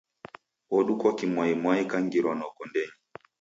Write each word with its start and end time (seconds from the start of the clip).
Odukwa 0.77 1.09
kimwaimwai 1.17 1.83
kangirwa 1.91 2.33
noko 2.39 2.61
ndenyi. 2.69 2.97